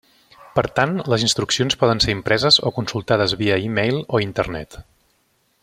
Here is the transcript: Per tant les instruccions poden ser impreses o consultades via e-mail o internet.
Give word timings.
Per 0.53 0.61
tant 0.77 0.95
les 1.13 1.25
instruccions 1.27 1.77
poden 1.83 2.01
ser 2.05 2.15
impreses 2.15 2.57
o 2.69 2.73
consultades 2.79 3.37
via 3.43 3.61
e-mail 3.67 4.03
o 4.19 4.23
internet. 4.29 4.81